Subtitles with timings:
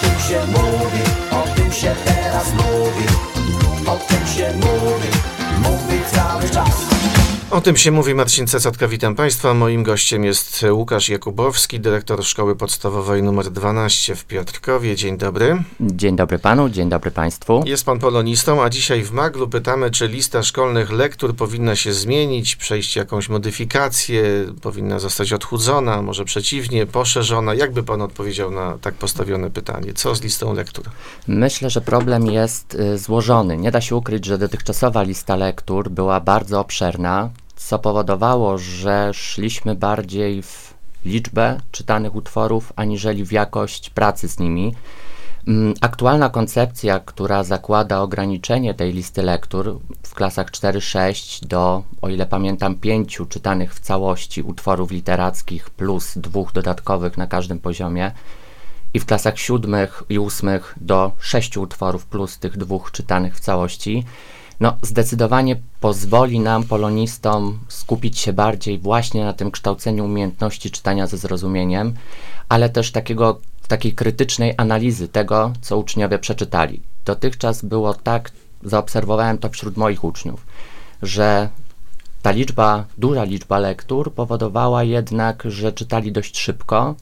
[0.00, 3.06] tym się mówi, o tym się teraz mówi
[3.86, 5.08] O tym się mówi,
[5.62, 6.76] mówi cały czas
[7.50, 9.54] O tym się mówi Marcin Cecatka, witam Państwa.
[9.54, 14.96] Moim gościem jest Łukasz Jakubowski, dyrektor Szkoły Podstawowej nr 12 w Piotrkowie.
[14.96, 15.62] Dzień dobry.
[15.80, 17.62] Dzień dobry panu, dzień dobry państwu.
[17.66, 22.56] Jest pan polonistą, a dzisiaj w Maglu pytamy, czy lista szkolnych lektur powinna się zmienić,
[22.56, 24.22] przejść jakąś modyfikację,
[24.62, 27.54] powinna zostać odchudzona, może przeciwnie, poszerzona.
[27.54, 29.92] Jakby pan odpowiedział na tak postawione pytanie?
[29.94, 30.84] Co z listą lektur?
[31.28, 33.56] Myślę, że problem jest y, złożony.
[33.56, 37.30] Nie da się ukryć, że dotychczasowa lista lektur była bardzo obszerna,
[37.66, 40.74] co powodowało, że szliśmy bardziej w
[41.04, 44.74] liczbę czytanych utworów, aniżeli w jakość pracy z nimi.
[45.48, 52.26] Mm, Aktualna koncepcja, która zakłada ograniczenie tej listy lektur w klasach 4-6 do, o ile
[52.26, 58.12] pamiętam, pięciu czytanych w całości utworów literackich plus dwóch dodatkowych na każdym poziomie
[58.94, 64.04] i w klasach siódmych i ósmych do sześciu utworów plus tych dwóch czytanych w całości,
[64.60, 71.16] no zdecydowanie pozwoli nam, polonistom, skupić się bardziej właśnie na tym kształceniu umiejętności czytania ze
[71.16, 71.94] zrozumieniem,
[72.48, 76.80] ale też takiego, takiej krytycznej analizy tego, co uczniowie przeczytali.
[77.04, 78.30] Dotychczas było tak,
[78.62, 80.46] zaobserwowałem to wśród moich uczniów,
[81.02, 81.48] że
[82.22, 86.94] ta liczba, duża liczba lektur powodowała jednak, że czytali dość szybko,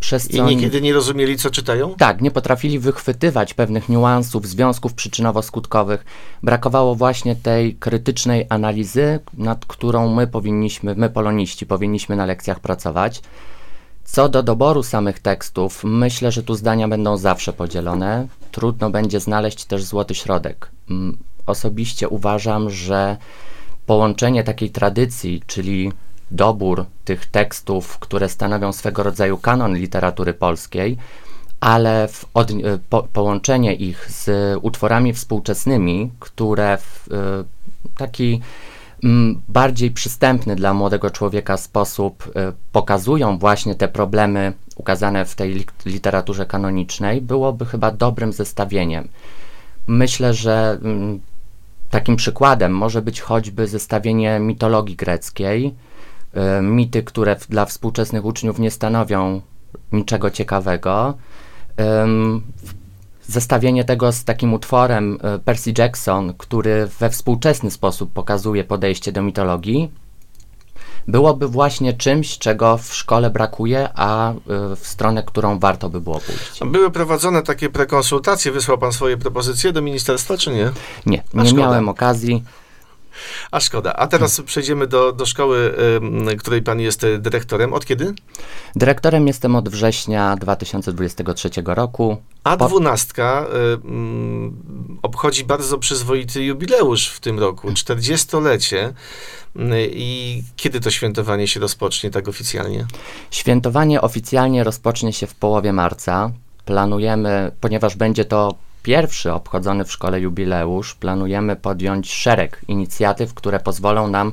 [0.00, 1.94] przez co I niekiedy nie rozumieli, co czytają?
[1.94, 5.98] tak, nie potrafili wychwytywać pewnych niuansów, związków przyczynowo-skutkowych.
[6.42, 13.22] Brakowało właśnie tej krytycznej analizy, nad którą my powinniśmy, my poloniści, powinniśmy na lekcjach pracować.
[14.04, 18.26] Co do doboru samych tekstów, myślę, że tu zdania będą zawsze podzielone.
[18.52, 20.70] Trudno będzie znaleźć też złoty środek.
[20.90, 23.16] Mm, Osobiście uważam, że
[23.86, 25.92] połączenie takiej tradycji, czyli
[26.30, 30.96] dobór tych tekstów, które stanowią swego rodzaju kanon literatury polskiej,
[31.60, 34.30] ale od, y, po, połączenie ich z
[34.62, 38.40] utworami współczesnymi, które w y, taki
[39.04, 45.50] mm, bardziej przystępny dla młodego człowieka sposób y, pokazują właśnie te problemy ukazane w tej
[45.50, 49.08] li- literaturze kanonicznej, byłoby chyba dobrym zestawieniem.
[49.86, 51.20] Myślę, że mm,
[51.90, 55.74] takim przykładem może być choćby zestawienie mitologii greckiej,
[56.62, 59.40] mity, które dla współczesnych uczniów nie stanowią
[59.92, 61.14] niczego ciekawego.
[63.30, 69.22] Zestawienie tego z takim utworem y, Percy Jackson, który we współczesny sposób pokazuje podejście do
[69.22, 69.90] mitologii,
[71.08, 74.36] byłoby właśnie czymś, czego w szkole brakuje, a y,
[74.76, 76.60] w stronę, którą warto by było pójść.
[76.66, 80.70] Były prowadzone takie prekonsultacje, wysłał pan swoje propozycje do ministerstwa, czy nie?
[81.06, 82.44] Nie, nie miałem okazji.
[83.50, 83.92] A szkoda.
[83.92, 87.72] A teraz przejdziemy do, do szkoły, ym, której pan jest y, dyrektorem.
[87.72, 88.14] Od kiedy?
[88.76, 92.16] Dyrektorem jestem od września 2023 roku.
[92.44, 98.92] A dwunastka y, mm, obchodzi bardzo przyzwoity jubileusz w tym roku, 40-lecie.
[99.56, 102.86] Y, I kiedy to świętowanie się rozpocznie tak oficjalnie?
[103.30, 106.30] Świętowanie oficjalnie rozpocznie się w połowie marca.
[106.64, 114.08] Planujemy, ponieważ będzie to pierwszy obchodzony w szkole jubileusz, planujemy podjąć szereg inicjatyw, które pozwolą
[114.08, 114.32] nam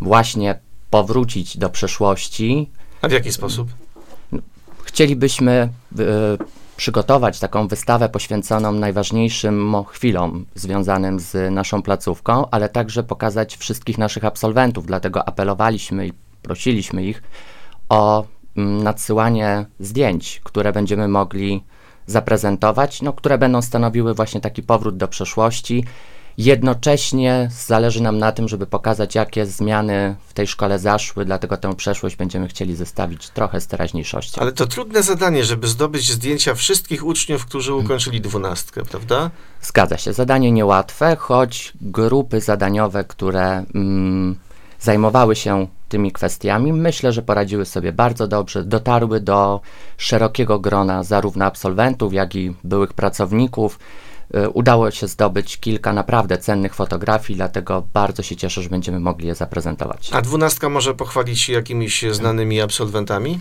[0.00, 0.58] właśnie
[0.90, 2.70] powrócić do przeszłości.
[3.02, 3.68] A w jaki sposób?
[4.84, 5.68] Chcielibyśmy e,
[6.76, 14.24] przygotować taką wystawę poświęconą najważniejszym chwilom związanym z naszą placówką, ale także pokazać wszystkich naszych
[14.24, 14.86] absolwentów.
[14.86, 17.22] Dlatego apelowaliśmy i prosiliśmy ich
[17.88, 18.24] o
[18.56, 21.64] mm, nadsyłanie zdjęć, które będziemy mogli
[22.06, 25.84] zaprezentować, no, które będą stanowiły właśnie taki powrót do przeszłości.
[26.38, 31.74] Jednocześnie zależy nam na tym, żeby pokazać, jakie zmiany w tej szkole zaszły, dlatego tę
[31.74, 34.40] przeszłość będziemy chcieli zestawić trochę z teraźniejszością.
[34.40, 39.30] Ale to trudne zadanie, żeby zdobyć zdjęcia wszystkich uczniów, którzy ukończyli dwunastkę, prawda?
[39.62, 44.36] Zgadza się, zadanie niełatwe, choć grupy zadaniowe, które mm,
[44.80, 49.60] zajmowały się tymi kwestiami, myślę, że poradziły sobie bardzo dobrze, dotarły do
[49.96, 53.78] szerokiego grona zarówno absolwentów, jak i byłych pracowników.
[54.36, 59.26] Y, Udało się zdobyć kilka naprawdę cennych fotografii, dlatego bardzo się cieszę, że będziemy mogli
[59.26, 60.10] je zaprezentować.
[60.12, 63.40] A dwunastka może pochwalić się jakimiś znanymi absolwentami?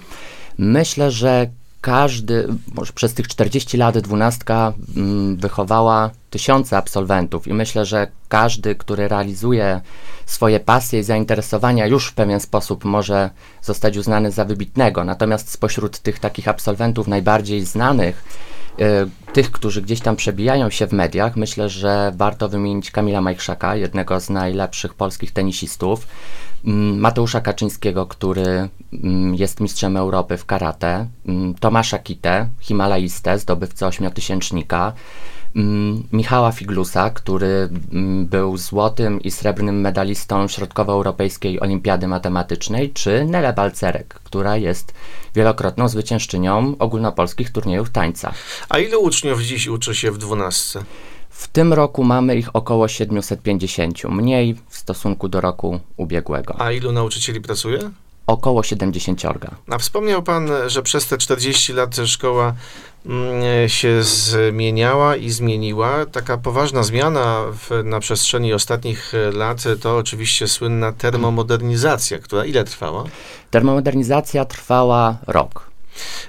[0.58, 1.50] Myślę, że
[1.86, 8.76] każdy, może przez tych 40 lat dwunastka mm, wychowała tysiące absolwentów i myślę, że każdy,
[8.76, 9.82] który realizuje
[10.26, 13.30] swoje pasje i zainteresowania już w pewien sposób może
[13.62, 15.04] zostać uznany za wybitnego.
[15.04, 18.24] Natomiast spośród tych takich absolwentów najbardziej znanych,
[18.80, 23.76] y, tych, którzy gdzieś tam przebijają się w mediach, myślę, że warto wymienić Kamila Majchrzaka,
[23.76, 26.08] jednego z najlepszych polskich tenisistów.
[26.66, 33.88] Mm, Mateusza Kaczyńskiego, który mm, jest mistrzem Europy w karate, mm, Tomasza Kitę, himalaistę, zdobywcę
[33.88, 34.94] ośmiotysięcznika,
[36.14, 37.70] Michała Figlusa, który
[38.24, 44.94] był złotym i srebrnym medalistą Środkowoeuropejskiej Olimpiady Matematycznej, czy Nele Balcerek, która jest
[45.36, 48.34] wielokrotną zwyciężczynią ogólnopolskich turniejów tańca.
[48.70, 50.84] A ilu uczniów dziś uczy się w dwunastce?
[51.36, 56.62] W tym roku mamy ich około 750, mniej w stosunku do roku ubiegłego.
[56.62, 57.80] A ilu nauczycieli pracuje?
[58.28, 59.22] Około 70.
[59.70, 62.54] A wspomniał Pan, że przez te 40 lat szkoła
[63.06, 66.06] mm, się zmieniała i zmieniła.
[66.06, 73.04] Taka poważna zmiana w, na przestrzeni ostatnich lat to oczywiście słynna termomodernizacja, która ile trwała?
[73.52, 75.72] Termomodernizacja trwała rok.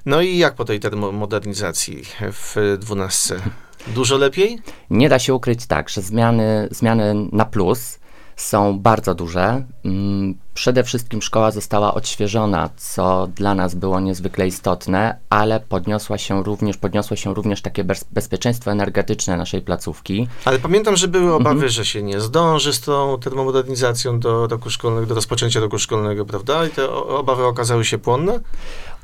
[0.06, 2.02] No i jak po tej termomodernizacji
[2.32, 3.40] w 12?
[3.86, 4.58] Dużo lepiej?
[4.90, 7.98] Nie da się ukryć tak, że zmiany, zmiany na plus
[8.36, 9.64] są bardzo duże.
[9.84, 16.42] Mm, Przede wszystkim szkoła została odświeżona, co dla nas było niezwykle istotne, ale podniosła się
[16.42, 20.28] również, podniosło się również takie bez, bezpieczeństwo energetyczne naszej placówki.
[20.44, 25.06] Ale pamiętam, że były obawy, że się nie zdąży z tą termomodernizacją do roku szkolnego,
[25.06, 26.66] do rozpoczęcia roku szkolnego, prawda?
[26.66, 28.40] I te obawy okazały się płonne?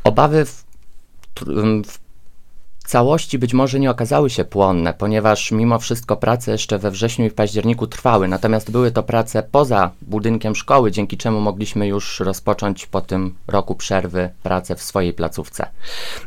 [0.05, 0.65] Obawy w,
[1.87, 1.99] w
[2.93, 7.31] całości być może nie okazały się płonne, ponieważ mimo wszystko prace jeszcze we wrześniu i
[7.31, 12.87] w październiku trwały, natomiast były to prace poza budynkiem szkoły, dzięki czemu mogliśmy już rozpocząć
[12.87, 15.67] po tym roku przerwy pracę w swojej placówce.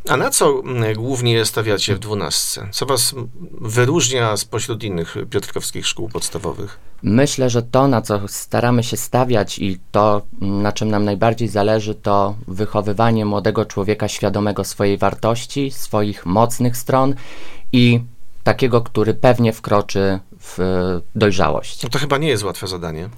[0.09, 2.67] A na co mm, głównie stawiacie w dwunastce?
[2.71, 3.29] Co was mm,
[3.61, 6.79] wyróżnia spośród innych piotrkowskich szkół podstawowych?
[7.03, 11.95] Myślę, że to, na co staramy się stawiać i to, na czym nam najbardziej zależy,
[11.95, 16.25] to wychowywanie młodego człowieka świadomego swojej wartości, swoich
[16.55, 17.15] mocnych stron
[17.71, 17.99] i
[18.43, 21.83] takiego, który pewnie wkroczy w e, dojrzałość.
[21.83, 23.09] No to chyba nie jest łatwe zadanie.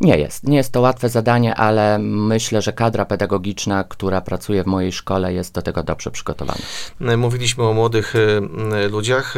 [0.00, 0.44] Nie jest.
[0.44, 5.32] Nie jest to łatwe zadanie, ale myślę, że kadra pedagogiczna, która pracuje w mojej szkole,
[5.34, 6.60] jest do tego dobrze przygotowana.
[7.00, 9.34] E, Mówiliśmy o młodych e, ludziach,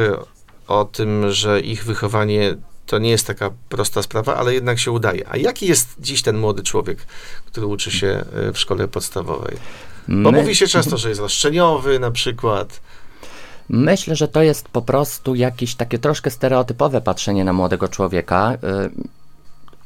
[0.69, 2.55] o tym, że ich wychowanie
[2.87, 5.25] to nie jest taka prosta sprawa, ale jednak się udaje.
[5.31, 6.99] A jaki jest dziś ten młody człowiek,
[7.47, 8.25] który uczy się
[8.55, 9.57] w szkole podstawowej?
[10.09, 12.81] Bo My- mówi się często, że jest roszczeniowy na przykład.
[13.69, 18.53] Myślę, że to jest po prostu jakieś takie troszkę stereotypowe patrzenie na młodego człowieka.
[18.55, 19.15] Y,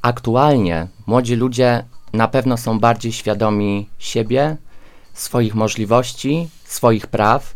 [0.03, 4.57] Aktualnie młodzi ludzie na pewno są bardziej świadomi siebie,
[5.15, 7.55] swoich możliwości, swoich praw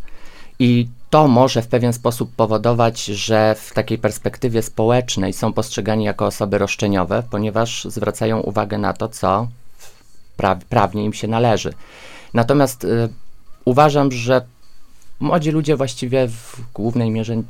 [0.59, 6.27] i to może w pewien sposób powodować, że w takiej perspektywie społecznej są postrzegani jako
[6.27, 9.49] osoby roszczeniowe, ponieważ zwracają uwagę na to, co
[10.39, 11.73] pra- prawnie im się należy.
[12.35, 13.09] Natomiast y,
[13.65, 14.47] uważam, że
[15.21, 17.43] młodzi ludzie właściwie w głównej mierze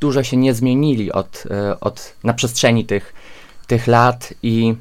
[0.00, 3.14] dużo się nie zmienili od, e, od, na przestrzeni tych,
[3.66, 4.74] tych lat i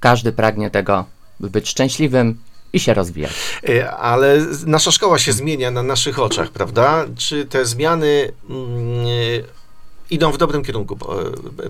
[0.00, 1.04] każdy pragnie tego,
[1.40, 2.38] by być szczęśliwym
[2.72, 3.32] i się rozwijać.
[3.68, 7.04] E, Ale nasza szkoła się zmienia na naszych oczach, prawda?
[7.16, 9.54] Czy te zmiany mm, e,
[10.10, 10.98] idą w dobrym kierunku,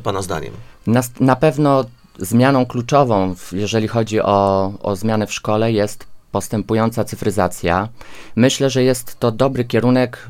[0.02, 0.52] Pana zdaniem?
[0.86, 1.84] Na, na pewno
[2.18, 7.88] zmianą kluczową, jeżeli chodzi o, o zmiany w szkole, jest postępująca cyfryzacja.
[8.36, 10.28] Myślę, że jest to dobry kierunek,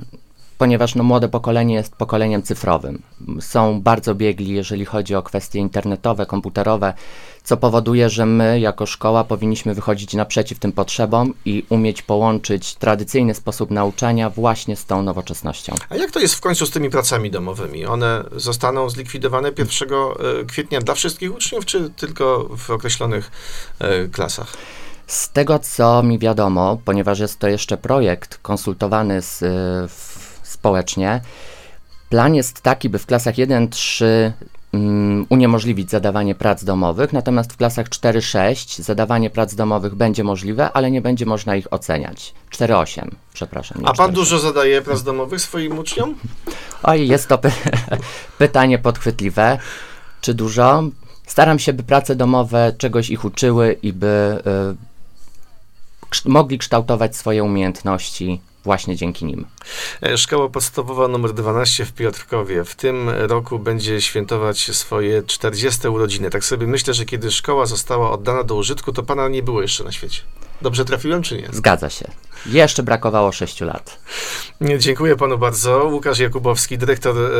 [0.58, 3.02] ponieważ no, młode pokolenie jest pokoleniem cyfrowym.
[3.40, 6.94] Są bardzo biegli, jeżeli chodzi o kwestie internetowe, komputerowe,
[7.44, 13.34] co powoduje, że my jako szkoła powinniśmy wychodzić naprzeciw tym potrzebom i umieć połączyć tradycyjny
[13.34, 15.74] sposób nauczania właśnie z tą nowoczesnością.
[15.88, 17.86] A jak to jest w końcu z tymi pracami domowymi?
[17.86, 23.30] One zostaną zlikwidowane 1 e, kwietnia dla wszystkich uczniów, czy tylko w określonych
[23.78, 24.52] e, klasach?
[25.06, 29.48] Z tego, co mi wiadomo, ponieważ jest to jeszcze projekt konsultowany z, y,
[29.88, 31.20] w, społecznie,
[32.08, 34.04] plan jest taki, by w klasach 1-3
[34.72, 40.90] mm, uniemożliwić zadawanie prac domowych, natomiast w klasach 4-6 zadawanie prac domowych będzie możliwe, ale
[40.90, 42.34] nie będzie można ich oceniać.
[42.50, 43.82] 4-8, przepraszam.
[43.84, 44.14] A pan 4-6.
[44.14, 46.14] dużo zadaje prac domowych swoim uczniom?
[46.82, 47.52] Oj, jest to py
[48.38, 49.58] pytanie podchwytliwe.
[50.20, 50.82] Czy dużo?
[51.26, 54.42] Staram się, by prace domowe czegoś ich uczyły i by
[54.80, 54.93] y,
[56.24, 59.46] mogli kształtować swoje umiejętności właśnie dzięki nim.
[60.02, 66.30] E, Szkoła podstawowa nr 12 w Piotrkowie w tym roku będzie świętować swoje 40 urodziny.
[66.30, 69.84] Tak sobie myślę, że kiedy szkoła została oddana do użytku, to pana nie było jeszcze
[69.84, 70.20] na świecie.
[70.62, 71.48] Dobrze trafiłem, czy nie?
[71.52, 72.10] Zgadza się.
[72.46, 73.98] Jeszcze brakowało 6 lat.
[74.78, 75.84] Dziękuję panu bardzo.
[75.84, 77.30] Łukasz Jakubowski, dyrektor e,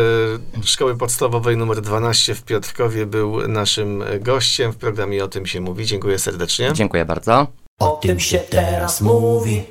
[0.65, 5.87] Szkoły Podstawowej nr 12 w Piotrkowie był naszym gościem w programie O tym się mówi.
[5.87, 6.73] Dziękuję serdecznie.
[6.73, 7.64] Dziękuję bardzo.
[7.79, 9.65] O tym się teraz mówi